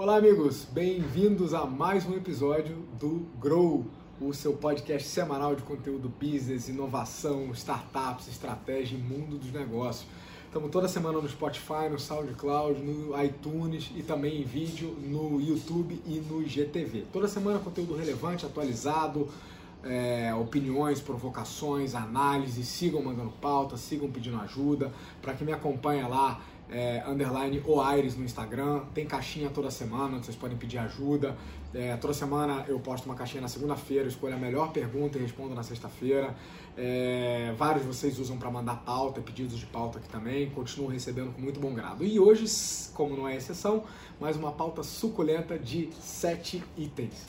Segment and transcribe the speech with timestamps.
[0.00, 3.84] Olá, amigos, bem-vindos a mais um episódio do Grow,
[4.18, 10.06] o seu podcast semanal de conteúdo business, inovação, startups, estratégia e mundo dos negócios.
[10.46, 16.00] Estamos toda semana no Spotify, no SoundCloud, no iTunes e também em vídeo no YouTube
[16.06, 17.04] e no IGTV.
[17.12, 19.28] Toda semana conteúdo relevante, atualizado,
[19.84, 22.66] é, opiniões, provocações, análises.
[22.68, 24.90] Sigam mandando pauta, sigam pedindo ajuda.
[25.20, 26.40] Para quem me acompanha lá,
[26.70, 28.80] é, underline Aires no Instagram.
[28.94, 31.36] Tem caixinha toda semana, vocês podem pedir ajuda.
[31.72, 35.54] É, toda semana eu posto uma caixinha na segunda-feira, escolho a melhor pergunta e respondo
[35.54, 36.34] na sexta-feira.
[36.76, 40.50] É, vários de vocês usam para mandar pauta, pedidos de pauta aqui também.
[40.50, 42.04] Continuo recebendo com muito bom grado.
[42.04, 42.44] E hoje,
[42.94, 43.84] como não é exceção,
[44.20, 47.26] mais uma pauta suculenta de sete itens.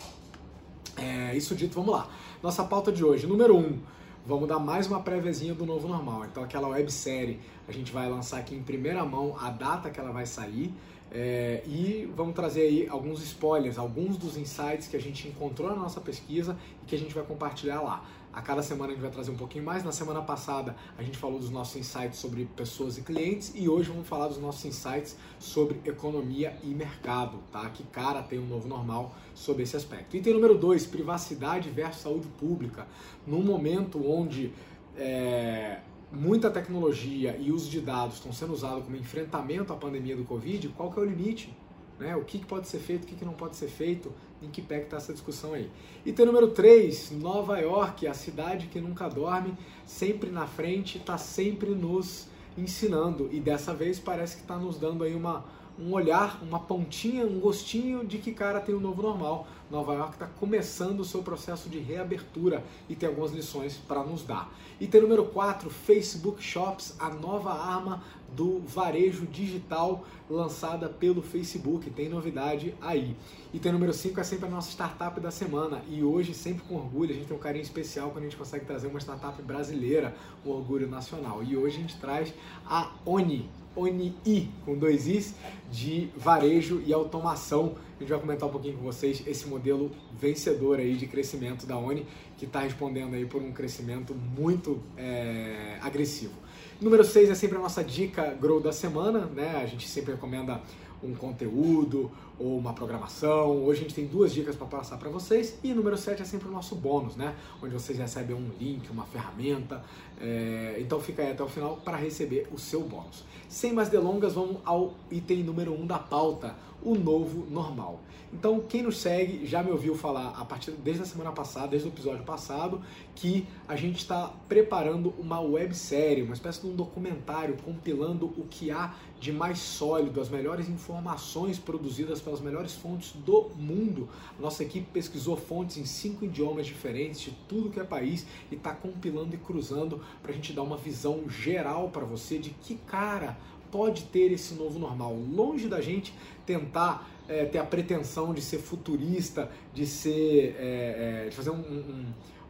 [0.97, 2.09] É, isso dito, vamos lá.
[2.43, 3.79] Nossa pauta de hoje, número um
[4.25, 6.25] vamos dar mais uma préviazinha do novo normal.
[6.25, 10.11] Então aquela websérie a gente vai lançar aqui em primeira mão a data que ela
[10.11, 10.73] vai sair.
[11.13, 15.75] É, e vamos trazer aí alguns spoilers, alguns dos insights que a gente encontrou na
[15.75, 18.05] nossa pesquisa e que a gente vai compartilhar lá.
[18.33, 19.83] A cada semana a gente vai trazer um pouquinho mais.
[19.83, 23.89] Na semana passada a gente falou dos nossos insights sobre pessoas e clientes e hoje
[23.89, 27.69] vamos falar dos nossos insights sobre economia e mercado, tá?
[27.69, 30.15] Que cara tem um novo normal sobre esse aspecto.
[30.15, 32.87] Item número 2, privacidade versus saúde pública.
[33.27, 34.53] Num momento onde
[34.95, 35.79] é,
[36.11, 40.69] muita tecnologia e uso de dados estão sendo usados como enfrentamento à pandemia do Covid,
[40.69, 41.53] qual que é o limite?
[42.01, 42.15] Né?
[42.15, 44.59] O que, que pode ser feito, o que, que não pode ser feito, em que
[44.59, 45.69] pé está essa discussão aí.
[46.03, 49.53] Item número 3, Nova York, a cidade que nunca dorme,
[49.85, 52.27] sempre na frente, está sempre nos
[52.57, 55.45] ensinando e dessa vez parece que está nos dando aí uma,
[55.81, 59.47] um olhar, uma pontinha, um gostinho de que cara tem um novo normal.
[59.71, 64.23] Nova York está começando o seu processo de reabertura e tem algumas lições para nos
[64.23, 64.51] dar.
[64.79, 68.03] Item número 4, Facebook Shops, a nova arma
[68.35, 71.89] do varejo digital lançada pelo Facebook.
[71.89, 73.15] Tem novidade aí.
[73.53, 75.81] Item número 5 é sempre a nossa startup da semana.
[75.89, 78.65] E hoje, sempre com orgulho, a gente tem um carinho especial quando a gente consegue
[78.65, 80.15] trazer uma startup brasileira,
[80.45, 81.43] um orgulho nacional.
[81.43, 82.33] E hoje a gente traz
[82.65, 85.33] a Oni, ONI, com dois Is,
[85.71, 87.75] de varejo e automação.
[87.97, 91.77] A gente vai comentar um pouquinho com vocês esse modelo vencedor aí de crescimento da
[91.77, 92.05] ONI,
[92.37, 96.33] que está respondendo aí por um crescimento muito é, agressivo.
[96.81, 99.61] Número 6 é sempre a nossa dica Grow da semana, né?
[99.61, 100.59] A gente sempre recomenda
[101.03, 103.63] um conteúdo ou uma programação.
[103.63, 105.57] Hoje a gente tem duas dicas para passar para vocês.
[105.63, 107.35] E número 7 é sempre o nosso bônus, né?
[107.61, 109.83] Onde vocês recebem um link, uma ferramenta.
[110.21, 110.77] É...
[110.79, 113.23] Então fica aí até o final para receber o seu bônus.
[113.49, 117.99] Sem mais delongas, vamos ao item número 1 um da pauta, o novo normal.
[118.33, 121.87] Então, quem nos segue já me ouviu falar a partir desde a semana passada, desde
[121.87, 122.81] o episódio passado,
[123.13, 128.71] que a gente está preparando uma websérie, uma espécie de um documentário compilando o que
[128.71, 134.07] há de mais sólido, as melhores informações produzidas pelas melhores fontes do mundo.
[134.39, 138.73] Nossa equipe pesquisou fontes em cinco idiomas diferentes de tudo que é país e está
[138.73, 143.37] compilando e cruzando para a gente dar uma visão geral para você de que cara
[143.71, 145.15] pode ter esse novo normal.
[145.15, 146.13] Longe da gente
[146.45, 151.59] tentar é, ter a pretensão de ser futurista, de ser é, é, de fazer um,
[151.59, 152.05] um,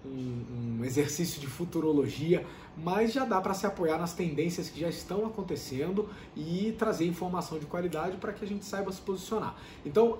[0.05, 2.45] um, um, exercício de futurologia,
[2.75, 7.59] mas já dá para se apoiar nas tendências que já estão acontecendo e trazer informação
[7.59, 9.55] de qualidade para que a gente saiba se posicionar.
[9.85, 10.19] Então,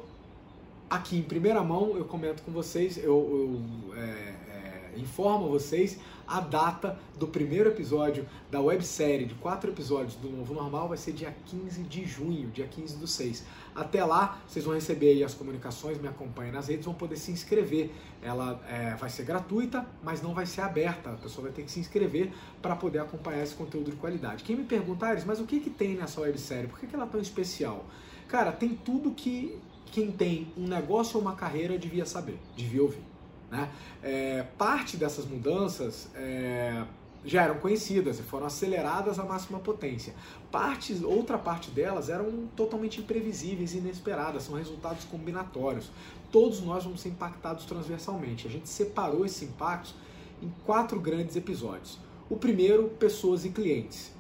[0.90, 4.36] aqui em primeira mão eu comento com vocês, eu, eu é,
[4.98, 6.00] informo vocês
[6.32, 11.12] a data do primeiro episódio da websérie de quatro episódios do Novo Normal vai ser
[11.12, 13.44] dia 15 de junho, dia 15 do 6.
[13.76, 17.32] Até lá, vocês vão receber aí as comunicações, me acompanhem nas redes, vão poder se
[17.32, 17.92] inscrever.
[18.22, 21.12] Ela é, vai ser gratuita, mas não vai ser aberta.
[21.12, 22.32] A pessoa vai ter que se inscrever
[22.62, 24.44] para poder acompanhar esse conteúdo de qualidade.
[24.44, 26.70] Quem me pergunta, Ares, mas o que, que tem nessa websérie?
[26.70, 27.86] Por que, que ela é tão especial?
[28.30, 29.60] Cara, tem tudo que
[29.92, 33.11] quem tem um negócio ou uma carreira devia saber, devia ouvir.
[33.52, 33.70] Né?
[34.02, 36.86] É, parte dessas mudanças é,
[37.26, 40.14] já eram conhecidas e foram aceleradas à máxima potência.
[40.50, 45.92] Parte, outra parte delas eram totalmente imprevisíveis e inesperadas, são resultados combinatórios.
[46.32, 48.48] Todos nós vamos ser impactados transversalmente.
[48.48, 49.94] A gente separou esses impactos
[50.42, 52.00] em quatro grandes episódios.
[52.30, 54.11] O primeiro, pessoas e clientes.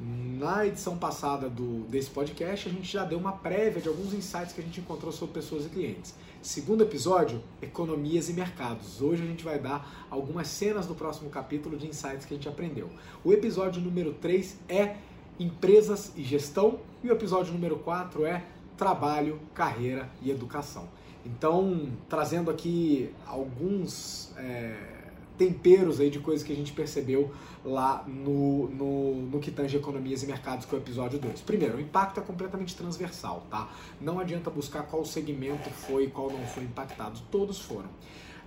[0.00, 4.54] Na edição passada do, desse podcast, a gente já deu uma prévia de alguns insights
[4.54, 6.14] que a gente encontrou sobre pessoas e clientes.
[6.40, 9.02] Segundo episódio, economias e mercados.
[9.02, 12.48] Hoje a gente vai dar algumas cenas do próximo capítulo de insights que a gente
[12.48, 12.88] aprendeu.
[13.22, 14.96] O episódio número 3 é
[15.38, 18.42] empresas e gestão e o episódio número 4 é
[18.78, 20.88] trabalho, carreira e educação.
[21.26, 25.09] Então, trazendo aqui alguns é,
[25.40, 27.32] temperos aí de coisas que a gente percebeu
[27.64, 31.40] lá no, no, no que tange economias e mercados, que é o episódio 2.
[31.40, 33.70] Primeiro, o impacto é completamente transversal, tá?
[33.98, 37.88] Não adianta buscar qual segmento foi e qual não foi impactado, todos foram.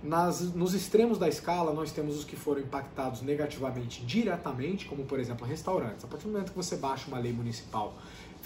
[0.04, 5.18] Nas, nos extremos da escala, nós temos os que foram impactados negativamente diretamente, como por
[5.18, 6.04] exemplo restaurantes.
[6.04, 7.96] A partir do momento que você baixa uma lei municipal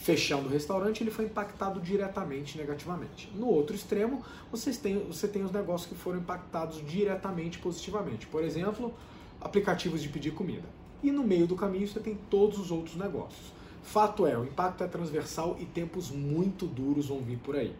[0.01, 3.31] fechando o restaurante, ele foi impactado diretamente negativamente.
[3.35, 8.27] No outro extremo, vocês têm, você tem os negócios que foram impactados diretamente positivamente.
[8.27, 8.95] Por exemplo,
[9.41, 10.69] aplicativos de pedir comida.
[11.03, 13.53] E no meio do caminho você tem todos os outros negócios.
[13.83, 17.75] Fato é, o impacto é transversal e tempos muito duros vão vir por aí.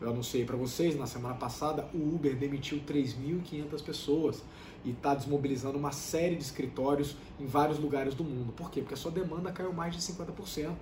[0.00, 4.42] Eu anunciei para vocês na semana passada, o Uber demitiu 3.500 pessoas
[4.84, 8.52] e está desmobilizando uma série de escritórios em vários lugares do mundo.
[8.52, 8.80] Por quê?
[8.80, 10.74] Porque a sua demanda caiu mais de 50%.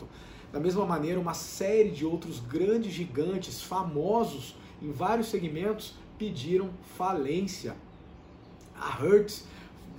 [0.52, 6.68] Da mesma maneira, uma série de outros grandes gigantes, famosos em vários segmentos, pediram
[6.98, 7.74] falência.
[8.78, 9.46] A Hertz,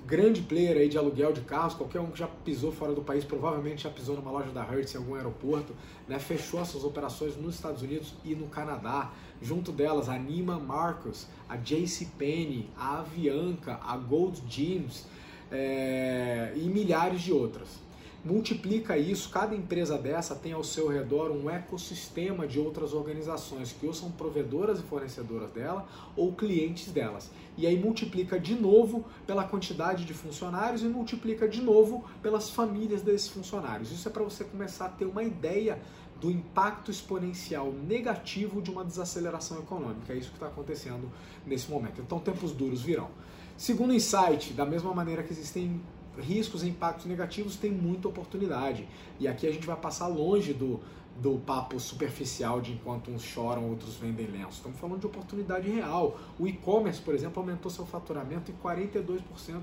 [0.06, 3.24] grande player aí de aluguel de carros, qualquer um que já pisou fora do país
[3.24, 5.74] provavelmente já pisou numa loja da Hertz em algum aeroporto,
[6.08, 9.12] né, fechou suas operações nos Estados Unidos e no Canadá.
[9.42, 15.08] Junto delas, a Neiman Marcus, a JCPenney, a Avianca, a Gold Jeans
[15.52, 17.82] é, e milhares de outras
[18.24, 23.86] multiplica isso, cada empresa dessa tem ao seu redor um ecossistema de outras organizações que
[23.86, 25.86] ou são provedoras e fornecedoras dela
[26.16, 27.30] ou clientes delas.
[27.58, 33.02] E aí multiplica de novo pela quantidade de funcionários e multiplica de novo pelas famílias
[33.02, 33.92] desses funcionários.
[33.92, 35.80] Isso é para você começar a ter uma ideia
[36.22, 40.14] do impacto exponencial negativo de uma desaceleração econômica.
[40.14, 41.12] É isso que está acontecendo
[41.46, 42.00] nesse momento.
[42.00, 43.10] Então, tempos duros virão.
[43.58, 45.82] Segundo insight, da mesma maneira que existem
[46.18, 48.88] riscos e impactos negativos tem muita oportunidade.
[49.20, 50.80] E aqui a gente vai passar longe do,
[51.18, 54.58] do papo superficial de enquanto uns choram, outros vendem lenço.
[54.58, 56.20] Estamos falando de oportunidade real.
[56.40, 59.22] O e-commerce, por exemplo, aumentou seu faturamento em 42%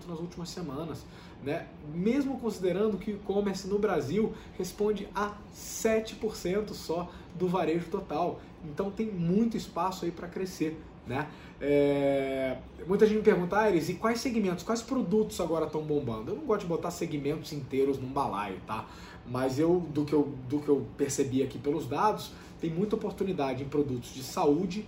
[0.08, 1.04] nas últimas semanas.
[1.42, 1.66] Né?
[1.92, 8.40] Mesmo considerando que o e-commerce no Brasil responde a 7% só do varejo total.
[8.64, 10.80] Então tem muito espaço aí para crescer.
[11.06, 11.26] Né?
[11.60, 12.56] É...
[12.86, 16.30] Muita gente me pergunta, ah, e quais segmentos, quais produtos agora estão bombando?
[16.30, 18.86] Eu não gosto de botar segmentos inteiros num balaio, tá?
[19.26, 23.62] Mas eu do, que eu, do que eu percebi aqui pelos dados, tem muita oportunidade
[23.62, 24.86] em produtos de saúde,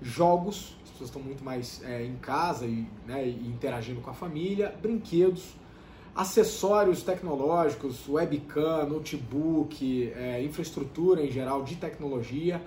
[0.00, 4.14] jogos, as pessoas estão muito mais é, em casa e, né, e interagindo com a
[4.14, 5.54] família, brinquedos,
[6.14, 12.62] acessórios tecnológicos, webcam, notebook, é, infraestrutura em geral de tecnologia,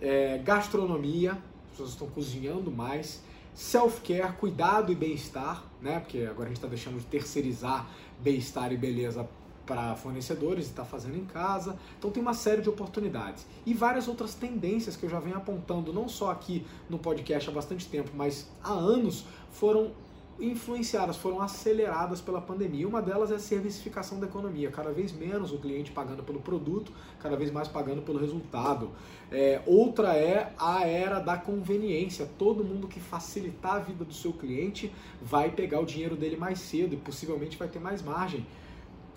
[0.00, 1.38] é, gastronomia,
[1.80, 3.22] pessoas estão cozinhando mais.
[3.54, 6.00] Self-care, cuidado e bem-estar, né?
[6.00, 7.88] Porque agora a gente está deixando de terceirizar
[8.20, 9.28] bem-estar e beleza
[9.66, 11.78] para fornecedores e está fazendo em casa.
[11.98, 13.46] Então tem uma série de oportunidades.
[13.66, 17.52] E várias outras tendências que eu já venho apontando, não só aqui no podcast há
[17.52, 19.92] bastante tempo, mas há anos, foram
[20.40, 22.88] influenciadas, foram aceleradas pela pandemia.
[22.88, 26.92] Uma delas é a servicificação da economia, cada vez menos o cliente pagando pelo produto,
[27.18, 28.90] cada vez mais pagando pelo resultado.
[29.30, 32.28] É, outra é a era da conveniência.
[32.38, 36.58] Todo mundo que facilitar a vida do seu cliente vai pegar o dinheiro dele mais
[36.60, 38.46] cedo e possivelmente vai ter mais margem.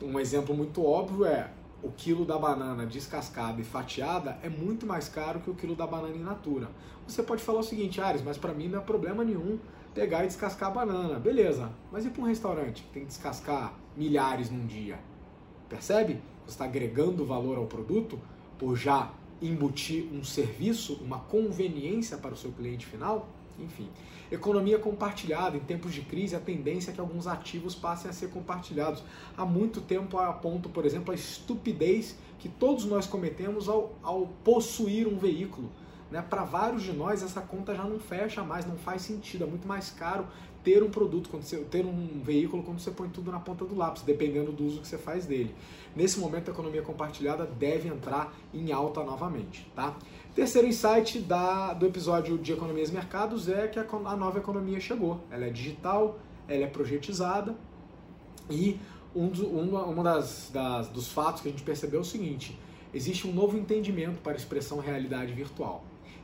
[0.01, 1.49] Um exemplo muito óbvio é
[1.83, 5.85] o quilo da banana descascada e fatiada é muito mais caro que o quilo da
[5.85, 6.69] banana in natura.
[7.05, 9.59] Você pode falar o seguinte, Ares, mas para mim não é problema nenhum
[9.93, 11.19] pegar e descascar a banana.
[11.19, 14.99] Beleza, mas e para um restaurante que tem que descascar milhares num dia?
[15.69, 16.21] Percebe?
[16.45, 18.19] Você está agregando valor ao produto
[18.57, 19.11] por já
[19.41, 23.29] embutir um serviço, uma conveniência para o seu cliente final?
[23.59, 23.87] Enfim,
[24.31, 25.57] economia compartilhada.
[25.57, 29.03] Em tempos de crise, a tendência é que alguns ativos passem a ser compartilhados.
[29.37, 35.07] Há muito tempo aponto, por exemplo, a estupidez que todos nós cometemos ao, ao possuir
[35.07, 35.69] um veículo.
[36.13, 36.21] Né?
[36.21, 39.45] Para vários de nós, essa conta já não fecha mais, não faz sentido.
[39.45, 40.27] É muito mais caro
[40.63, 43.75] ter um produto, quando você, ter um veículo quando você põe tudo na ponta do
[43.75, 45.55] lápis, dependendo do uso que você faz dele.
[45.95, 49.67] Nesse momento, a economia compartilhada deve entrar em alta novamente.
[49.75, 49.97] Tá?
[50.35, 54.79] Terceiro insight da, do episódio de Economias e Mercados é que a, a nova economia
[54.79, 55.19] chegou.
[55.31, 57.55] Ela é digital, ela é projetizada
[58.51, 58.79] e
[59.15, 62.55] um, uma, uma das, das, dos fatos que a gente percebeu é o seguinte:
[62.93, 65.83] existe um novo entendimento para a expressão realidade virtual.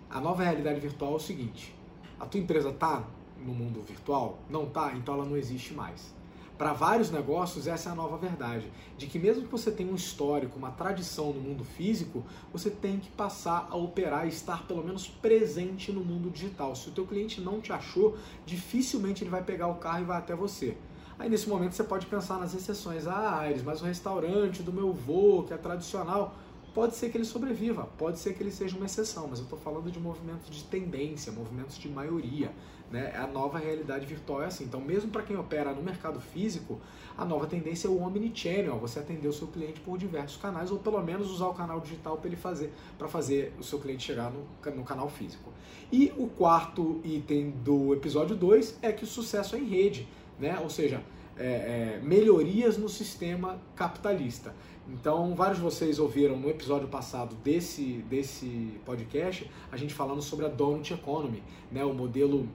[0.09, 1.75] A nova realidade virtual é o seguinte:
[2.19, 3.03] a tua empresa está
[3.45, 4.39] no mundo virtual?
[4.49, 6.17] Não está, então ela não existe mais.
[6.57, 9.95] Para vários negócios, essa é a nova verdade, de que mesmo que você tenha um
[9.95, 14.83] histórico, uma tradição no mundo físico, você tem que passar a operar e estar pelo
[14.83, 16.75] menos presente no mundo digital.
[16.75, 20.17] Se o teu cliente não te achou, dificilmente ele vai pegar o carro e vai
[20.17, 20.75] até você.
[21.19, 24.91] Aí nesse momento você pode pensar nas exceções, ah, Aires, mas o restaurante do meu
[24.91, 26.33] vô, que é tradicional,
[26.73, 29.59] pode ser que ele sobreviva, pode ser que ele seja uma exceção, mas eu estou
[29.59, 32.51] falando de movimentos de tendência, movimentos de maioria.
[32.91, 33.15] Né?
[33.15, 34.63] A nova realidade virtual é assim.
[34.63, 36.79] Então, mesmo para quem opera no mercado físico,
[37.17, 40.79] a nova tendência é o omnichannel, você atender o seu cliente por diversos canais, ou
[40.79, 44.31] pelo menos usar o canal digital para ele fazer, para fazer o seu cliente chegar
[44.31, 45.51] no, no canal físico.
[45.91, 50.07] E o quarto item do episódio 2 é que o sucesso é em rede,
[50.39, 50.59] né?
[50.59, 51.03] ou seja,
[51.37, 54.53] é, é, melhorias no sistema capitalista.
[54.91, 60.45] Então, vários de vocês ouviram no episódio passado desse, desse podcast a gente falando sobre
[60.45, 62.49] a Donut Economy, né, o modelo,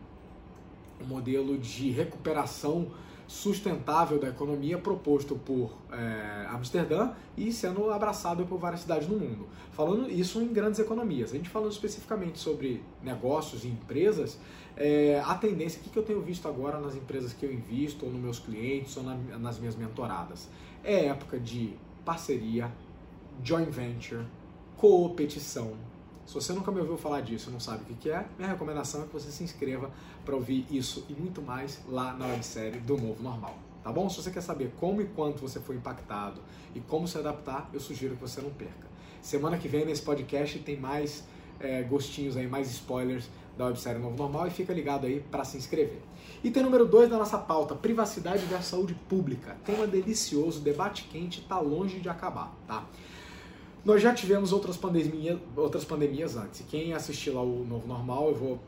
[1.01, 2.89] o modelo de recuperação
[3.27, 9.47] sustentável da economia proposto por é, Amsterdã e sendo abraçado por várias cidades no mundo.
[9.73, 11.33] Falando isso em grandes economias.
[11.33, 14.39] A gente falando especificamente sobre negócios e empresas,
[14.77, 18.13] é, a tendência, o que eu tenho visto agora nas empresas que eu invisto, ou
[18.13, 20.49] nos meus clientes, ou na, nas minhas mentoradas?
[20.83, 21.73] É época de
[22.05, 22.71] parceria,
[23.43, 24.25] joint venture,
[24.77, 25.73] competição.
[26.27, 29.03] Se você nunca me ouviu falar disso e não sabe o que é, minha recomendação
[29.03, 29.91] é que você se inscreva
[30.25, 33.57] para ouvir isso e muito mais lá na websérie do Novo Normal.
[33.83, 34.09] Tá bom?
[34.09, 36.41] Se você quer saber como e quanto você foi impactado
[36.75, 38.89] e como se adaptar, eu sugiro que você não perca.
[39.21, 41.25] Semana que vem nesse podcast tem mais
[41.61, 45.57] é, gostinhos aí, mais spoilers da websérie Novo Normal e fica ligado aí para se
[45.57, 46.01] inscrever.
[46.43, 49.57] Item número 2 da nossa pauta, privacidade versus saúde pública.
[49.65, 52.85] Tema delicioso, debate quente, está longe de acabar, tá?
[53.85, 56.65] Nós já tivemos outras pandemias, outras pandemias antes.
[56.69, 58.61] Quem assistir lá o Novo Normal, eu vou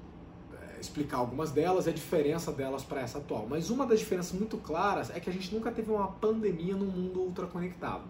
[0.52, 3.46] é, explicar algumas delas e a diferença delas para essa atual.
[3.48, 6.86] Mas uma das diferenças muito claras é que a gente nunca teve uma pandemia num
[6.86, 8.04] mundo ultraconectado.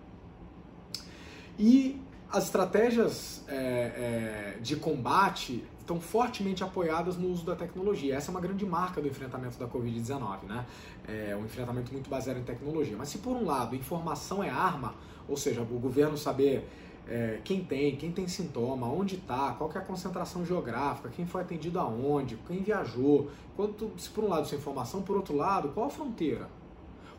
[1.59, 8.17] E as estratégias é, é, de combate estão fortemente apoiadas no uso da tecnologia.
[8.17, 10.67] Essa é uma grande marca do enfrentamento da Covid-19, né?
[11.07, 12.97] É um enfrentamento muito baseado em tecnologia.
[12.99, 14.95] Mas se por um lado informação é arma,
[15.29, 16.69] ou seja, o governo saber
[17.09, 21.43] é, quem tem, quem tem sintoma, onde está, qual é a concentração geográfica, quem foi
[21.43, 25.69] atendido aonde, quem viajou, quanto, se por um lado isso é informação, por outro lado,
[25.69, 26.49] qual a fronteira?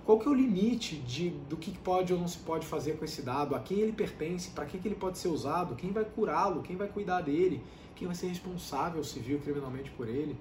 [0.06, 3.04] Qual que é o limite de, do que pode ou não se pode fazer com
[3.04, 3.54] esse dado?
[3.56, 4.52] A quem ele pertence?
[4.52, 5.76] Para que, que ele pode ser usado?
[5.76, 6.62] Quem vai curá-lo?
[6.62, 7.62] Quem vai cuidar dele?
[7.98, 10.38] Quem vai ser responsável civil criminalmente por ele?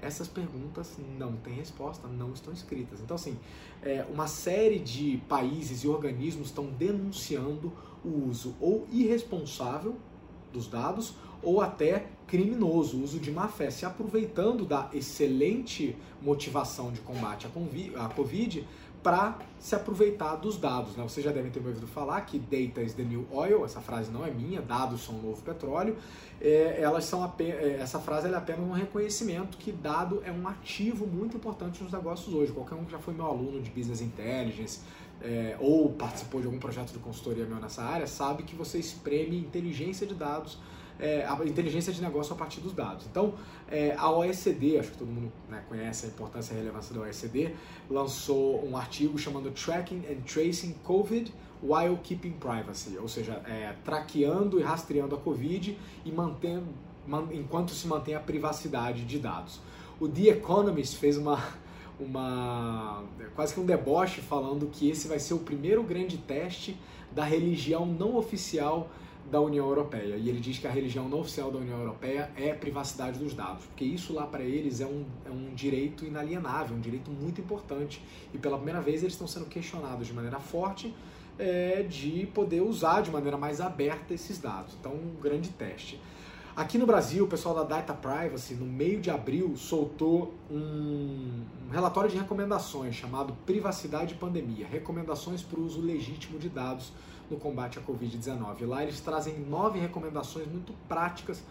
[0.00, 3.00] Essas perguntas não têm resposta, não estão escritas.
[3.00, 3.38] Então, assim,
[3.80, 7.72] é, uma série de países e organismos estão denunciando
[8.04, 9.96] o uso ou irresponsável
[10.52, 17.00] dos dados ou até criminoso, uso de má fé, se aproveitando da excelente motivação de
[17.00, 17.46] combate
[17.96, 18.66] à Covid
[19.04, 20.96] para se aproveitar dos dados.
[20.96, 21.02] Né?
[21.02, 24.24] Vocês já devem ter ouvido falar que data is the new oil, essa frase não
[24.24, 25.96] é minha, dados são o novo petróleo.
[26.40, 31.06] É, elas são é, essa frase é apenas um reconhecimento que dado é um ativo
[31.06, 32.50] muito importante nos negócios hoje.
[32.52, 34.80] Qualquer um que já foi meu aluno de Business Intelligence,
[35.20, 39.36] é, ou participou de algum projeto de consultoria meu nessa área, sabe que você espreme
[39.36, 40.58] inteligência de dados
[40.98, 43.06] é, a inteligência de negócio a partir dos dados.
[43.10, 43.34] Então,
[43.68, 47.00] é, a OECD, acho que todo mundo né, conhece a importância e a relevância da
[47.00, 47.54] OECD,
[47.90, 51.32] lançou um artigo chamando Tracking and Tracing COVID
[51.62, 56.66] While Keeping Privacy, ou seja, é, traqueando e rastreando a Covid e mantendo,
[57.06, 59.60] man, enquanto se mantém a privacidade de dados.
[59.98, 61.42] O The Economist fez uma,
[61.98, 63.02] uma
[63.34, 66.76] quase que um deboche falando que esse vai ser o primeiro grande teste
[67.10, 68.90] da religião não oficial
[69.30, 70.16] da União Europeia.
[70.16, 73.64] E ele diz que a religião não oficial da União Europeia é privacidade dos dados,
[73.64, 78.02] porque isso lá para eles é um, é um direito inalienável, um direito muito importante.
[78.32, 80.94] E pela primeira vez eles estão sendo questionados de maneira forte
[81.38, 84.74] é, de poder usar de maneira mais aberta esses dados.
[84.78, 86.00] Então, um grande teste.
[86.56, 91.70] Aqui no Brasil, o pessoal da Data Privacy, no meio de abril, soltou um, um
[91.72, 96.92] relatório de recomendações chamado Privacidade e Pandemia Recomendações para o uso legítimo de dados
[97.30, 98.66] no combate à Covid-19.
[98.66, 101.42] Lá eles trazem nove recomendações muito práticas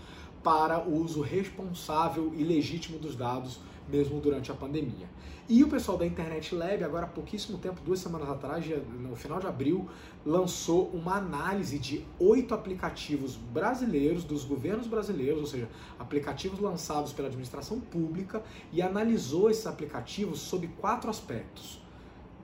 [0.43, 5.07] para o uso responsável e legítimo dos dados, mesmo durante a pandemia.
[5.47, 8.65] E o pessoal da Internet Lab, agora há pouquíssimo tempo, duas semanas atrás,
[8.99, 9.89] no final de abril,
[10.25, 15.67] lançou uma análise de oito aplicativos brasileiros, dos governos brasileiros, ou seja,
[15.99, 21.82] aplicativos lançados pela administração pública, e analisou esses aplicativos sob quatro aspectos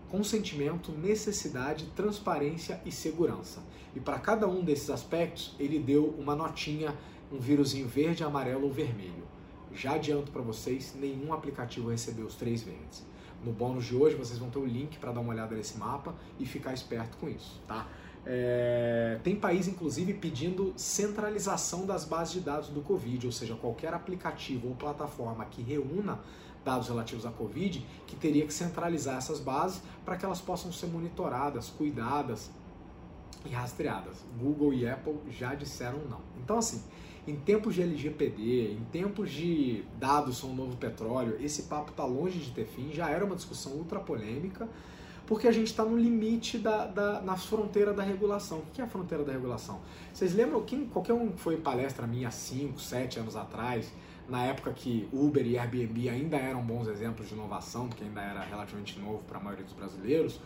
[0.10, 3.62] consentimento, necessidade, transparência e segurança.
[3.96, 6.96] E para cada um desses aspectos, ele deu uma notinha,
[7.32, 9.28] um vírusinho verde, amarelo ou vermelho.
[9.74, 13.06] Já adianto para vocês, nenhum aplicativo recebeu os três verdes.
[13.44, 16.14] No bônus de hoje, vocês vão ter o link para dar uma olhada nesse mapa
[16.40, 17.88] e ficar esperto com isso, tá?
[18.26, 23.94] É, tem país, inclusive, pedindo centralização das bases de dados do Covid, ou seja, qualquer
[23.94, 26.20] aplicativo ou plataforma que reúna
[26.64, 30.88] dados relativos à Covid, que teria que centralizar essas bases para que elas possam ser
[30.88, 32.50] monitoradas, cuidadas
[33.46, 34.18] e rastreadas.
[34.40, 36.22] Google e Apple já disseram não.
[36.38, 36.82] Então, assim,
[37.28, 42.04] em tempos de LGPD, em tempos de dados são o novo petróleo, esse papo está
[42.04, 44.68] longe de ter fim, já era uma discussão ultra polêmica,
[45.28, 48.60] porque a gente está no limite da, da, na fronteira da regulação.
[48.60, 49.80] O que é a fronteira da regulação?
[50.12, 53.94] Vocês lembram, quem, qualquer um foi em palestra minha há 5, 7 anos atrás,
[54.30, 58.42] na época que Uber e Airbnb ainda eram bons exemplos de inovação, porque ainda era
[58.42, 60.40] relativamente novo para a maioria dos brasileiros,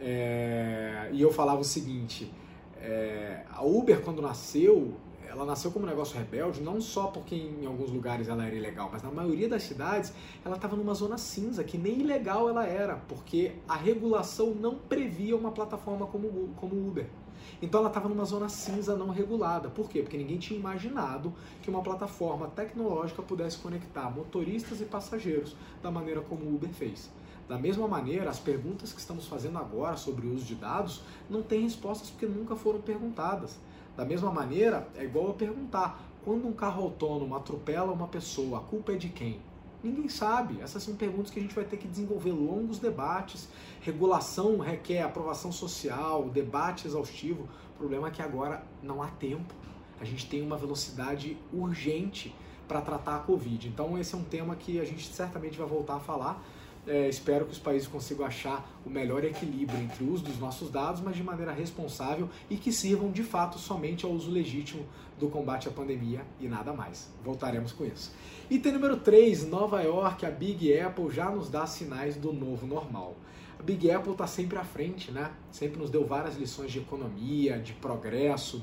[0.00, 2.32] é, e eu falava o seguinte,
[2.78, 4.94] é, a Uber quando nasceu,
[5.28, 8.88] ela nasceu como um negócio rebelde, não só porque em alguns lugares ela era ilegal,
[8.92, 10.12] mas na maioria das cidades
[10.44, 15.36] ela estava numa zona cinza, que nem ilegal ela era, porque a regulação não previa
[15.36, 17.06] uma plataforma como, como Uber.
[17.60, 19.68] Então ela estava numa zona cinza não regulada.
[19.68, 20.02] Por quê?
[20.02, 26.20] Porque ninguém tinha imaginado que uma plataforma tecnológica pudesse conectar motoristas e passageiros da maneira
[26.20, 27.10] como o Uber fez.
[27.48, 31.42] Da mesma maneira, as perguntas que estamos fazendo agora sobre o uso de dados não
[31.42, 33.56] têm respostas porque nunca foram perguntadas.
[33.96, 38.60] Da mesma maneira, é igual a perguntar: quando um carro autônomo atropela uma pessoa, a
[38.60, 39.40] culpa é de quem?
[39.82, 40.60] Ninguém sabe.
[40.60, 43.48] Essas são perguntas que a gente vai ter que desenvolver longos debates.
[43.80, 47.48] Regulação requer aprovação social, debate exaustivo.
[47.74, 49.54] O problema é que agora não há tempo.
[50.00, 52.34] A gente tem uma velocidade urgente
[52.66, 53.68] para tratar a Covid.
[53.68, 56.42] Então, esse é um tema que a gente certamente vai voltar a falar
[56.86, 60.70] é, espero que os países consigam achar o melhor equilíbrio entre o uso dos nossos
[60.70, 64.86] dados, mas de maneira responsável e que sirvam de fato somente ao uso legítimo
[65.18, 67.10] do combate à pandemia e nada mais.
[67.24, 68.12] Voltaremos com isso.
[68.48, 73.16] Item número 3, Nova York, a Big Apple já nos dá sinais do novo normal.
[73.58, 75.32] A Big Apple está sempre à frente, né?
[75.50, 78.62] Sempre nos deu várias lições de economia, de progresso,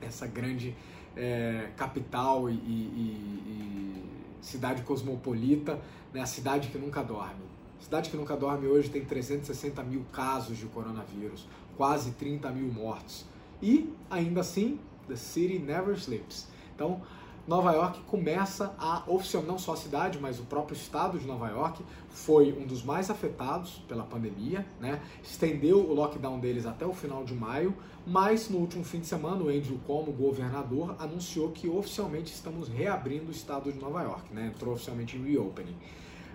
[0.00, 0.74] essa grande
[1.16, 5.80] é, capital e, e, e cidade cosmopolita,
[6.12, 7.44] né, a cidade que nunca dorme.
[7.80, 11.46] A cidade que nunca dorme hoje tem 360 mil casos de coronavírus,
[11.76, 13.24] quase 30 mil mortos.
[13.62, 16.48] E, ainda assim, the city never sleeps.
[16.74, 17.00] Então,
[17.46, 21.48] Nova York começa a oficial não só a cidade, mas o próprio estado de Nova
[21.48, 25.02] York foi um dos mais afetados pela pandemia, né?
[25.24, 27.74] Estendeu o lockdown deles até o final de maio,
[28.06, 33.26] mas no último fim de semana o Andrew como governador anunciou que oficialmente estamos reabrindo
[33.26, 34.52] o estado de Nova York, né?
[34.54, 35.76] Entrou oficialmente em reopening.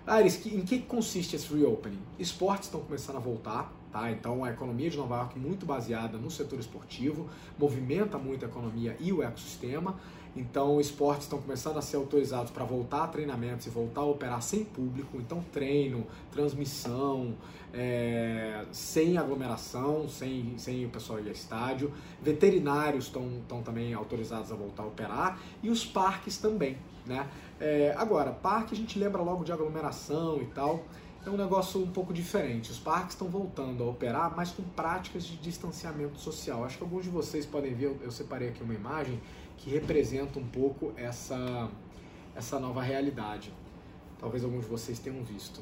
[0.06, 2.00] Aires, em que consiste esse reopening?
[2.18, 4.10] Esportes estão começando a voltar, tá?
[4.10, 7.28] Então a economia de Nova York muito baseada no setor esportivo,
[7.58, 9.98] movimenta muito a economia e o ecossistema.
[10.36, 14.40] Então, esportes estão começando a ser autorizados para voltar a treinamentos e voltar a operar
[14.42, 15.18] sem público.
[15.18, 17.34] Então, treino, transmissão,
[17.72, 21.92] é, sem aglomeração, sem, sem o pessoal ir ao estádio.
[22.22, 26.76] Veterinários estão também autorizados a voltar a operar e os parques também.
[27.06, 27.26] Né?
[27.58, 30.84] É, agora, parque a gente lembra logo de aglomeração e tal.
[31.26, 32.70] É um negócio um pouco diferente.
[32.70, 36.64] Os parques estão voltando a operar, mas com práticas de distanciamento social.
[36.64, 39.20] Acho que alguns de vocês podem ver, eu separei aqui uma imagem
[39.58, 41.68] que representa um pouco essa,
[42.34, 43.52] essa nova realidade.
[44.18, 45.60] Talvez alguns de vocês tenham visto.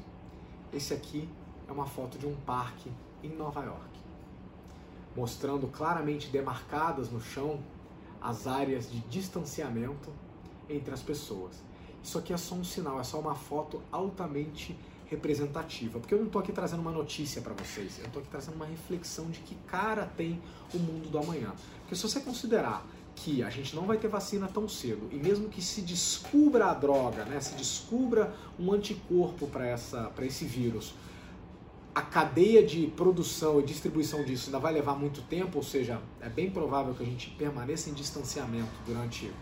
[0.72, 1.28] Esse aqui
[1.68, 2.90] é uma foto de um parque
[3.22, 3.98] em Nova York,
[5.16, 7.60] mostrando claramente demarcadas no chão
[8.20, 10.10] as áreas de distanciamento
[10.68, 11.54] entre as pessoas.
[12.02, 16.26] Isso aqui é só um sinal, é só uma foto altamente representativa, porque eu não
[16.26, 19.54] estou aqui trazendo uma notícia para vocês, eu estou aqui trazendo uma reflexão de que
[19.66, 20.40] cara tem
[20.74, 21.54] o mundo do amanhã.
[21.80, 22.84] Porque se você considerar
[23.16, 26.74] que a gente não vai ter vacina tão cedo e mesmo que se descubra a
[26.74, 30.94] droga, né, se descubra um anticorpo para essa para esse vírus,
[31.94, 36.28] a cadeia de produção e distribuição disso ainda vai levar muito tempo, ou seja, é
[36.28, 39.32] bem provável que a gente permaneça em distanciamento durante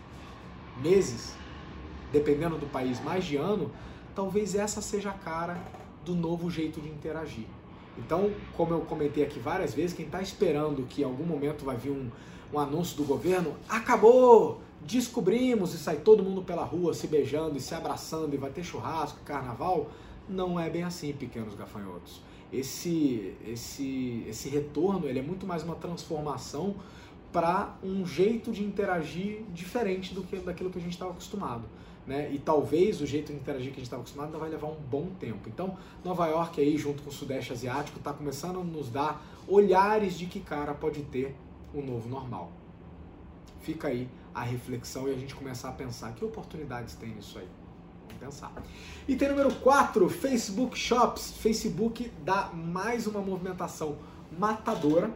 [0.80, 1.34] meses,
[2.12, 3.72] dependendo do país, mais de ano,
[4.14, 5.60] talvez essa seja a cara
[6.04, 7.46] do novo jeito de interagir.
[7.98, 11.76] Então, como eu comentei aqui várias vezes, quem está esperando que em algum momento vai
[11.76, 12.08] vir um,
[12.52, 17.60] um anúncio do governo, acabou, descobrimos e sai todo mundo pela rua se beijando e
[17.60, 19.90] se abraçando e vai ter churrasco, carnaval,
[20.28, 22.20] não é bem assim, pequenos gafanhotos.
[22.52, 26.76] Esse, esse, esse retorno ele é muito mais uma transformação
[27.32, 31.64] para um jeito de interagir diferente do que daquilo que a gente estava acostumado.
[32.06, 32.30] Né?
[32.32, 34.76] E talvez o jeito de interagir que a gente estava acostumado ainda vai levar um
[34.76, 35.48] bom tempo.
[35.48, 40.16] Então, Nova York aí, junto com o Sudeste Asiático, está começando a nos dar olhares
[40.16, 41.34] de que cara pode ter
[41.74, 42.52] o novo normal.
[43.60, 47.48] Fica aí a reflexão e a gente começar a pensar que oportunidades tem nisso aí.
[48.08, 48.52] Vamos pensar.
[49.08, 51.32] Item número 4, Facebook Shops.
[51.38, 53.96] Facebook dá mais uma movimentação
[54.38, 55.10] matadora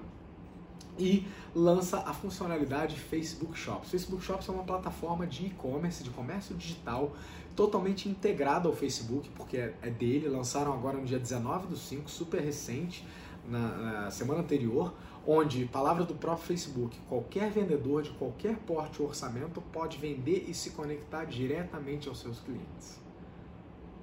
[0.99, 3.91] e lança a funcionalidade Facebook Shops.
[3.91, 7.15] Facebook Shops é uma plataforma de e-commerce, de comércio digital,
[7.55, 10.29] totalmente integrada ao Facebook, porque é, é dele.
[10.29, 13.07] Lançaram agora no dia 19 do 5, super recente,
[13.49, 14.93] na, na semana anterior,
[15.31, 20.55] onde, palavra do próprio Facebook, qualquer vendedor de qualquer porte ou orçamento pode vender e
[20.55, 22.99] se conectar diretamente aos seus clientes.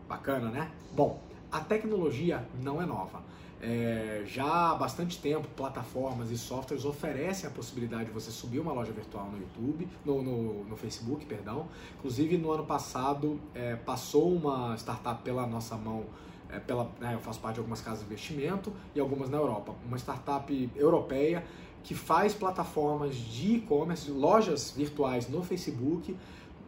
[0.07, 0.71] Bacana, né?
[0.93, 1.19] Bom,
[1.51, 3.23] a tecnologia não é nova.
[3.59, 8.71] É, já há bastante tempo, plataformas e softwares oferecem a possibilidade de você subir uma
[8.71, 11.67] loja virtual no YouTube, no, no, no Facebook, perdão.
[11.97, 16.05] Inclusive, no ano passado, é, passou uma startup pela nossa mão
[16.49, 19.73] é, pela, né, eu faço parte de algumas casas de investimento e algumas na Europa.
[19.85, 21.43] Uma startup europeia
[21.83, 26.15] que faz plataformas de e-commerce, lojas virtuais no Facebook,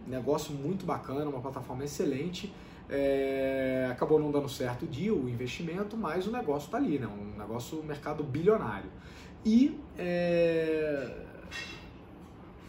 [0.06, 2.54] negócio muito bacana, uma plataforma excelente.
[2.90, 7.08] É, acabou não dando certo o deal, o investimento, mas o negócio está ali, né?
[7.08, 8.90] um negócio mercado bilionário.
[9.46, 11.26] E é,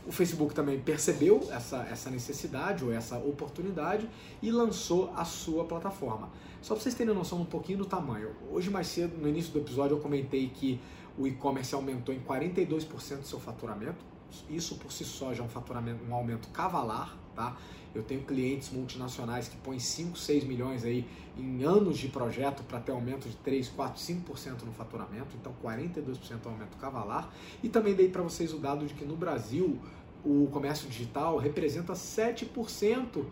[0.09, 4.09] o Facebook também percebeu essa, essa necessidade ou essa oportunidade
[4.40, 6.31] e lançou a sua plataforma.
[6.62, 8.31] Só para vocês terem noção um pouquinho do tamanho.
[8.51, 10.81] Hoje mais cedo, no início do episódio, eu comentei que
[11.18, 14.03] o e-commerce aumentou em 42% do seu faturamento.
[14.49, 17.59] Isso por si só já é um faturamento, um aumento cavalar, tá?
[17.94, 22.81] Eu tenho clientes multinacionais que põem 5, 6 milhões aí em anos de projeto para
[22.81, 27.33] ter aumento de 3, 4, 5% no faturamento, então 42% é um aumento cavalar.
[27.62, 29.79] E também dei para vocês o dado de que no Brasil
[30.24, 33.24] o comércio digital representa 7%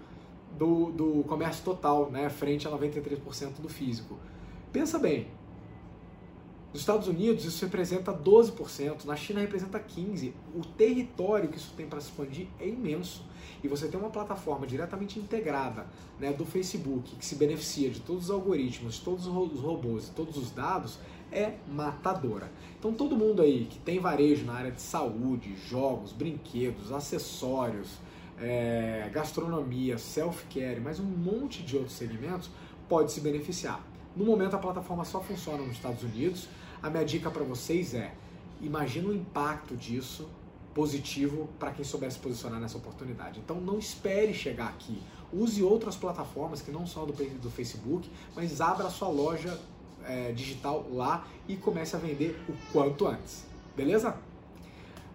[0.57, 4.18] do, do comércio total, né, frente a 93% do físico.
[4.72, 5.29] Pensa bem,
[6.72, 10.33] nos Estados Unidos isso representa 12%, na China representa 15%.
[10.55, 13.25] O território que isso tem para se expandir é imenso.
[13.64, 15.87] E você tem uma plataforma diretamente integrada
[16.20, 20.11] né, do Facebook que se beneficia de todos os algoritmos, de todos os robôs e
[20.11, 20.99] todos os dados,
[21.33, 22.51] é matadora.
[22.79, 27.89] Então todo mundo aí que tem varejo na área de saúde, jogos, brinquedos, acessórios,
[28.39, 32.51] é, gastronomia, self-care, mais um monte de outros segmentos
[32.89, 33.85] pode se beneficiar.
[34.15, 36.49] No momento a plataforma só funciona nos Estados Unidos.
[36.83, 38.15] A minha dica para vocês é:
[38.61, 40.29] imagine o impacto disso
[40.75, 43.41] positivo para quem souber se posicionar nessa oportunidade.
[43.41, 45.03] Então não espere chegar aqui.
[45.33, 49.59] Use outras plataformas que não são do, do Facebook, mas abra a sua loja
[50.07, 53.45] é, digital lá e comece a vender o quanto antes.
[53.77, 54.16] Beleza?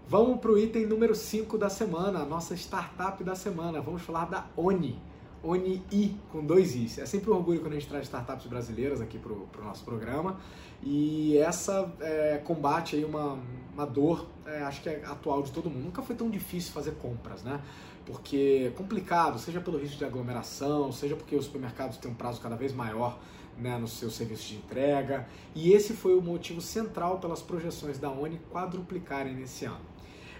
[0.07, 3.79] Vamos para o item número 5 da semana, a nossa startup da semana.
[3.79, 4.99] Vamos falar da Oni.
[5.43, 6.99] Oni I, com dois Is.
[6.99, 9.83] É sempre um orgulho quando a gente traz startups brasileiras aqui para o pro nosso
[9.83, 10.37] programa.
[10.83, 13.39] E essa é, combate aí uma,
[13.73, 15.85] uma dor, é, acho que é atual de todo mundo.
[15.85, 17.59] Nunca foi tão difícil fazer compras, né?
[18.05, 22.41] Porque é complicado, seja pelo risco de aglomeração, seja porque os supermercados têm um prazo
[22.41, 23.17] cada vez maior
[23.61, 25.27] né, no seu serviço de entrega.
[25.53, 29.91] E esse foi o motivo central pelas projeções da Oni quadruplicarem nesse ano.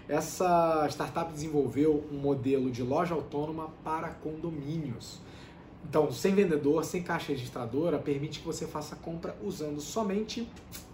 [0.08, 5.20] Essa startup desenvolveu um modelo de loja autônoma para condomínios.
[5.88, 10.48] Então, sem vendedor, sem caixa registradora, permite que você faça compra usando somente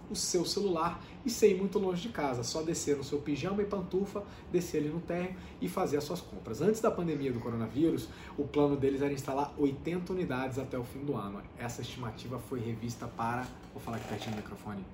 [0.09, 3.61] o seu celular e sem ir muito longe de casa, só descer no seu pijama
[3.61, 6.61] e pantufa, descer ali no térreo e fazer as suas compras.
[6.61, 10.99] Antes da pandemia do coronavírus, o plano deles era instalar 80 unidades até o fim
[10.99, 11.41] do ano.
[11.57, 14.85] Essa estimativa foi revista para, vou falar aqui pertinho do microfone,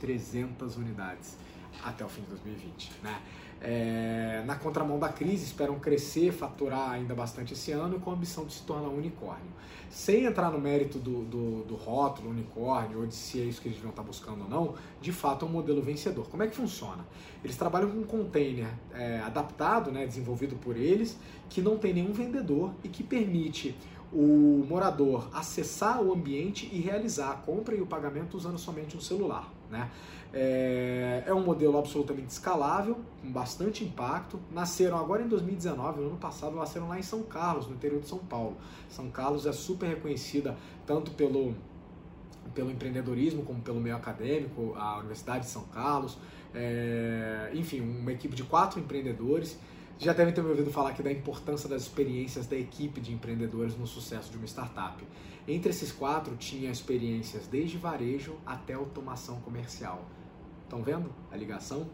[0.00, 1.36] 300 unidades
[1.82, 2.92] até o fim de 2020.
[3.02, 3.22] Né?
[3.64, 8.44] É, na contramão da crise, esperam crescer, faturar ainda bastante esse ano com a ambição
[8.44, 9.46] de se tornar um unicórnio.
[9.88, 13.68] Sem entrar no mérito do, do, do rótulo unicórnio ou de se é isso que
[13.68, 16.28] eles deviam estar buscando ou não, de fato é um modelo vencedor.
[16.28, 17.06] Como é que funciona?
[17.44, 21.16] Eles trabalham com um container é, adaptado, né, desenvolvido por eles,
[21.48, 23.76] que não tem nenhum vendedor e que permite
[24.12, 29.00] o morador acessar o ambiente e realizar a compra e o pagamento usando somente um
[29.00, 29.48] celular.
[29.72, 29.90] Né?
[30.34, 34.38] É, é um modelo absolutamente escalável, com bastante impacto.
[34.52, 38.06] Nasceram agora em 2019, no ano passado, nasceram lá em São Carlos, no interior de
[38.06, 38.58] São Paulo.
[38.90, 40.54] São Carlos é super reconhecida
[40.86, 41.54] tanto pelo,
[42.54, 46.18] pelo empreendedorismo como pelo meio acadêmico, a Universidade de São Carlos.
[46.54, 49.58] É, enfim, uma equipe de quatro empreendedores.
[49.98, 53.74] Já devem ter me ouvido falar aqui da importância das experiências da equipe de empreendedores
[53.78, 55.02] no sucesso de uma startup.
[55.46, 60.04] Entre esses quatro, tinha experiências desde varejo até automação comercial.
[60.64, 61.88] Estão vendo a ligação?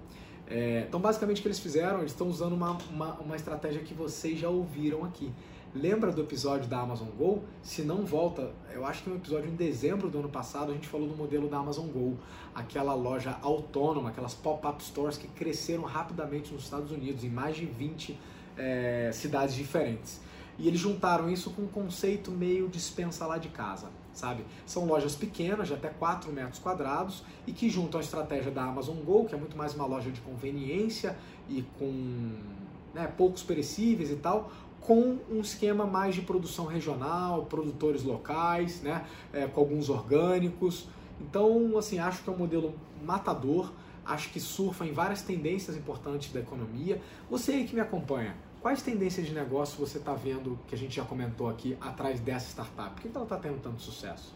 [0.47, 1.99] É, então, basicamente, o que eles fizeram?
[2.01, 5.33] Eles estão usando uma, uma, uma estratégia que vocês já ouviram aqui.
[5.75, 7.43] Lembra do episódio da Amazon Go?
[7.63, 10.89] Se não volta, eu acho que no episódio em dezembro do ano passado a gente
[10.89, 12.17] falou do modelo da Amazon Go,
[12.55, 17.67] aquela loja autônoma, aquelas pop-up stores que cresceram rapidamente nos Estados Unidos, em mais de
[17.67, 18.19] 20
[18.57, 20.21] é, cidades diferentes.
[20.59, 24.45] E eles juntaram isso com um conceito meio dispensa lá de casa sabe?
[24.67, 28.97] São lojas pequenas, de até 4 metros quadrados, e que juntam a estratégia da Amazon
[28.97, 31.17] Go, que é muito mais uma loja de conveniência
[31.49, 32.33] e com
[32.93, 39.07] né, poucos perecíveis e tal, com um esquema mais de produção regional, produtores locais, né,
[39.33, 40.89] é, com alguns orgânicos.
[41.21, 43.73] Então, assim, acho que é um modelo matador.
[44.05, 47.01] acho que surfa em várias tendências importantes da economia.
[47.31, 50.97] Você aí que me acompanha, quais tendências de negócio você está vendo, que a gente
[50.97, 52.91] já comentou aqui, atrás dessa startup?
[52.91, 54.35] Por que ela está tendo tanto sucesso?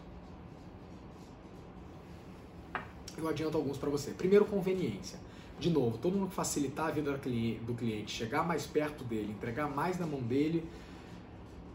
[3.17, 4.11] Eu adianto alguns para você.
[4.11, 5.19] Primeiro, conveniência.
[5.59, 9.69] De novo, todo mundo que facilitar a vida do cliente, chegar mais perto dele, entregar
[9.69, 10.67] mais na mão dele,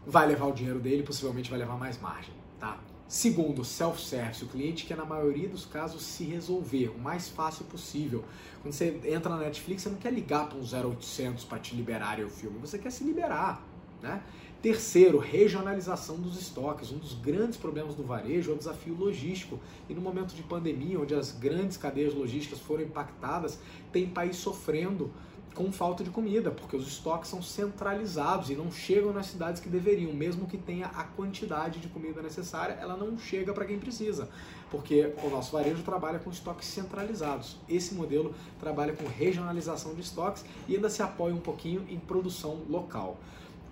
[0.05, 2.77] vai levar o dinheiro dele, possivelmente vai levar mais margem, tá?
[3.09, 8.23] Segundo, self-service, o cliente quer na maioria dos casos se resolver o mais fácil possível.
[8.61, 12.19] Quando você entra na Netflix, você não quer ligar para um 0800 para te liberar
[12.19, 13.65] o filme, você quer se liberar,
[13.99, 14.21] né?
[14.61, 16.91] Terceiro, regionalização dos estoques.
[16.91, 19.59] Um dos grandes problemas do varejo é o desafio logístico.
[19.89, 23.57] E no momento de pandemia, onde as grandes cadeias logísticas foram impactadas,
[23.91, 25.09] tem país sofrendo
[25.53, 29.69] com falta de comida, porque os estoques são centralizados e não chegam nas cidades que
[29.69, 34.29] deveriam, mesmo que tenha a quantidade de comida necessária, ela não chega para quem precisa,
[34.71, 37.57] porque o nosso varejo trabalha com estoques centralizados.
[37.67, 42.61] Esse modelo trabalha com regionalização de estoques e ainda se apoia um pouquinho em produção
[42.69, 43.17] local.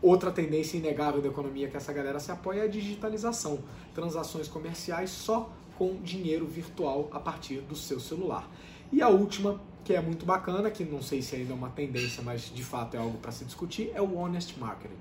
[0.01, 3.59] Outra tendência inegável da economia que essa galera se apoia é a digitalização.
[3.95, 8.49] Transações comerciais só com dinheiro virtual a partir do seu celular.
[8.91, 12.21] E a última, que é muito bacana, que não sei se ainda é uma tendência,
[12.21, 14.97] mas de fato é algo para se discutir, é o honest marketing.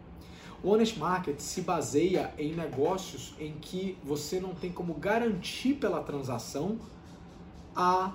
[0.63, 6.01] O honest market se baseia em negócios em que você não tem como garantir pela
[6.05, 6.79] transação
[7.75, 8.15] a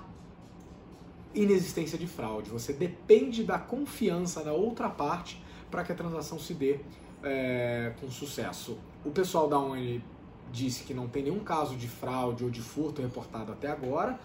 [1.34, 2.48] inexistência de fraude.
[2.48, 6.80] Você depende da confiança da outra parte para que a transação se dê
[7.22, 8.78] é, com sucesso.
[9.04, 10.00] O pessoal da ONU
[10.50, 14.18] disse que não tem nenhum caso de fraude ou de furto reportado até agora,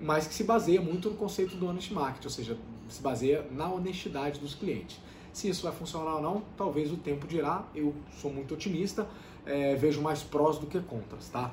[0.00, 2.56] mas que se baseia muito no conceito do honest market, ou seja,
[2.88, 4.98] se baseia na honestidade dos clientes.
[5.32, 7.64] Se isso vai funcionar ou não, talvez o tempo dirá.
[7.74, 9.06] Eu sou muito otimista,
[9.46, 11.52] é, vejo mais prós do que contras, tá?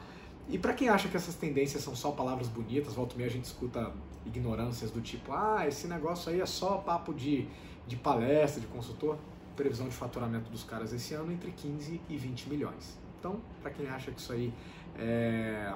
[0.50, 3.34] E para quem acha que essas tendências são só palavras bonitas, volta e meia a
[3.34, 3.92] gente escuta
[4.26, 7.46] ignorâncias do tipo, ah, esse negócio aí é só papo de,
[7.86, 9.18] de palestra, de consultor
[9.58, 12.98] previsão de faturamento dos caras esse ano entre 15 e 20 milhões.
[13.20, 14.54] Então, para quem acha que isso aí,
[14.98, 15.74] é,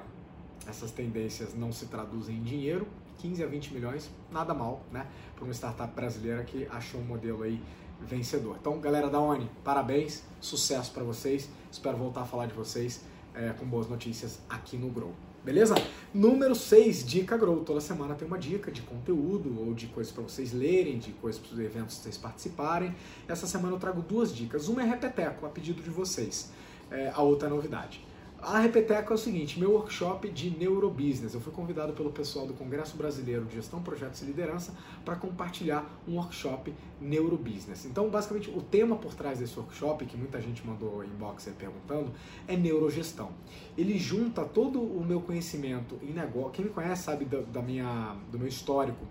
[0.66, 2.86] essas tendências não se traduzem em dinheiro,
[3.18, 5.06] 15 a 20 milhões, nada mal, né?
[5.34, 7.60] Para uma startup brasileira que achou um modelo aí
[8.00, 8.56] vencedor.
[8.60, 11.48] Então, galera da ONI, parabéns, sucesso para vocês.
[11.70, 13.02] Espero voltar a falar de vocês
[13.34, 15.12] é, com boas notícias aqui no Grow.
[15.44, 15.74] Beleza?
[16.14, 17.64] Número 6, Dica Grow.
[17.64, 21.40] Toda semana tem uma dica de conteúdo ou de coisas para vocês lerem, de coisas
[21.40, 22.94] para os eventos vocês participarem.
[23.26, 24.68] Essa semana eu trago duas dicas.
[24.68, 26.52] Uma é repeteco, a pedido de vocês.
[26.90, 28.04] É, a outra é novidade.
[28.42, 31.32] A Repeteco é o seguinte, meu workshop de neurobusiness.
[31.32, 34.74] Eu fui convidado pelo pessoal do Congresso Brasileiro de Gestão, Projetos e Liderança
[35.04, 37.84] para compartilhar um workshop neurobusiness.
[37.84, 42.10] Então, basicamente, o tema por trás desse workshop, que muita gente mandou inbox aí perguntando,
[42.48, 43.30] é neurogestão.
[43.78, 46.50] Ele junta todo o meu conhecimento em negócio.
[46.50, 49.06] Quem me conhece sabe da, da minha, do meu histórico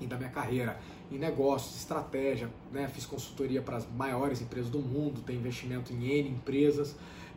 [0.00, 0.78] e da minha carreira
[1.10, 2.86] em negócios, estratégia, né?
[2.86, 6.96] fiz consultoria para as maiores empresas do mundo, tenho investimento em N empresas.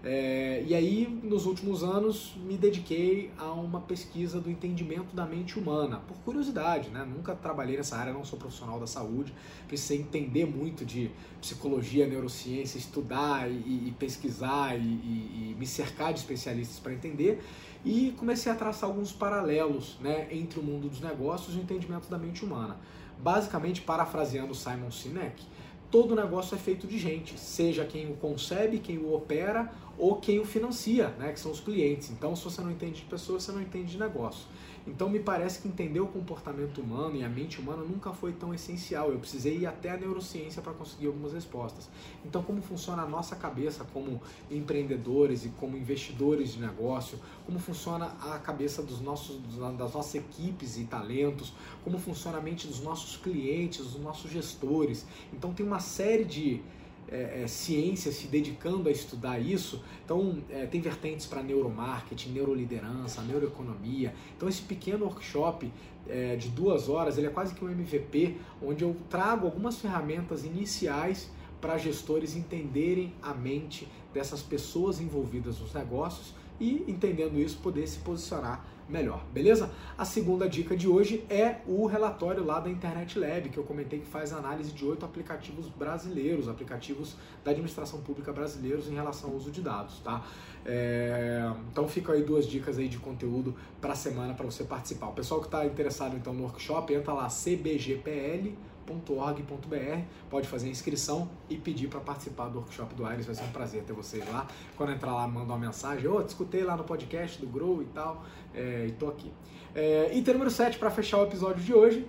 [0.09, 5.59] É, e aí, nos últimos anos, me dediquei a uma pesquisa do entendimento da mente
[5.59, 7.03] humana, por curiosidade, né?
[7.03, 9.33] Nunca trabalhei nessa área, não sou profissional da saúde,
[9.67, 16.13] precisei entender muito de psicologia, neurociência, estudar e, e pesquisar e, e, e, me cercar
[16.13, 17.43] de especialistas para entender.
[17.83, 22.09] E comecei a traçar alguns paralelos né, entre o mundo dos negócios e o entendimento
[22.09, 22.77] da mente humana.
[23.19, 25.43] Basicamente, parafraseando Simon Sinek,
[25.89, 30.39] todo negócio é feito de gente, seja quem o concebe, quem o opera ou quem
[30.39, 32.11] o financia, né, que são os clientes.
[32.11, 34.45] Então, se você não entende de pessoas, você não entende de negócio.
[34.87, 38.53] Então, me parece que entender o comportamento humano e a mente humana nunca foi tão
[38.53, 39.11] essencial.
[39.11, 41.89] Eu precisei ir até a neurociência para conseguir algumas respostas.
[42.25, 47.19] Então, como funciona a nossa cabeça como empreendedores e como investidores de negócio?
[47.45, 49.41] Como funciona a cabeça dos nossos,
[49.77, 51.51] das nossas equipes e talentos?
[51.83, 55.05] Como funciona a mente dos nossos clientes, dos nossos gestores?
[55.33, 56.61] Então, tem uma série de
[57.09, 59.83] é, é, ciência se dedicando a estudar isso.
[60.03, 64.13] Então, é, tem vertentes para neuromarketing, neuroliderança, neuroeconomia.
[64.35, 65.71] Então, esse pequeno workshop
[66.07, 70.45] é, de duas horas, ele é quase que um MVP, onde eu trago algumas ferramentas
[70.45, 71.29] iniciais
[71.61, 77.99] para gestores entenderem a mente dessas pessoas envolvidas nos negócios e, entendendo isso, poder se
[77.99, 79.69] posicionar melhor, beleza?
[79.97, 83.99] A segunda dica de hoje é o relatório lá da Internet Lab, que eu comentei
[83.99, 89.35] que faz análise de oito aplicativos brasileiros, aplicativos da administração pública brasileiros em relação ao
[89.35, 90.25] uso de dados, tá?
[90.65, 91.51] É...
[91.71, 95.07] Então ficam aí duas dicas aí de conteúdo para a semana para você participar.
[95.07, 100.01] O pessoal que está interessado então no workshop, entra lá cbgpl.com.br grow.org.br.
[100.29, 103.25] Pode fazer a inscrição e pedir para participar do workshop do Aires.
[103.25, 104.47] Vai ser um prazer ter vocês lá.
[104.75, 106.07] Quando entrar lá, manda uma mensagem.
[106.07, 108.23] Ô, oh, escutei lá no podcast do Grow e tal.
[108.55, 109.31] É, e tô aqui.
[109.75, 112.07] É, item número 7, para fechar o episódio de hoje,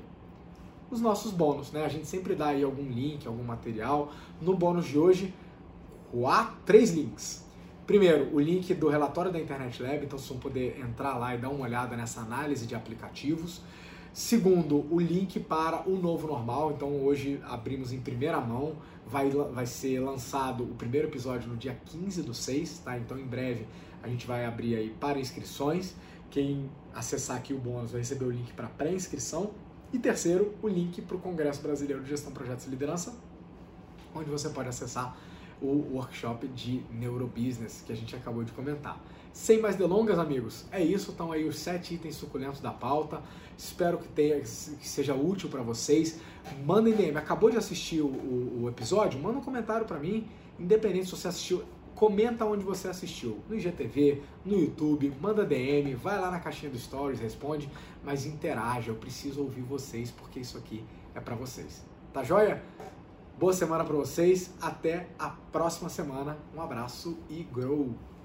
[0.90, 1.72] os nossos bônus.
[1.72, 1.84] Né?
[1.84, 4.12] A gente sempre dá aí algum link, algum material.
[4.40, 5.34] No bônus de hoje,
[6.10, 7.46] quatro, três links.
[7.86, 11.38] Primeiro, o link do relatório da Internet Lab, então vocês vão poder entrar lá e
[11.38, 13.62] dar uma olhada nessa análise de aplicativos.
[14.18, 16.72] Segundo, o link para o novo normal.
[16.72, 18.74] Então hoje abrimos em primeira mão.
[19.06, 22.98] Vai, vai ser lançado o primeiro episódio no dia 15 do 6, tá?
[22.98, 23.68] Então em breve
[24.02, 25.94] a gente vai abrir aí para inscrições.
[26.32, 29.52] Quem acessar aqui o bônus vai receber o link para pré-inscrição.
[29.92, 33.14] E terceiro, o link para o Congresso Brasileiro de Gestão, Projetos e Liderança,
[34.12, 35.16] onde você pode acessar
[35.62, 39.00] o workshop de Neurobusiness que a gente acabou de comentar.
[39.32, 41.10] Sem mais delongas, amigos, é isso.
[41.10, 43.22] Estão aí os sete itens suculentos da pauta.
[43.56, 46.20] Espero que, tenha, que seja útil para vocês.
[46.64, 47.16] Mandem DM.
[47.16, 49.20] Acabou de assistir o, o, o episódio?
[49.20, 51.64] Manda um comentário para mim, independente se você assistiu.
[51.94, 56.78] Comenta onde você assistiu, no IGTV, no YouTube, manda DM, vai lá na caixinha do
[56.78, 57.68] Stories, responde,
[58.04, 58.92] mas interaja.
[58.92, 61.84] Eu preciso ouvir vocês porque isso aqui é para vocês.
[62.12, 62.62] Tá joia?
[63.36, 64.52] Boa semana para vocês.
[64.60, 66.38] Até a próxima semana.
[66.54, 68.17] Um abraço e grow!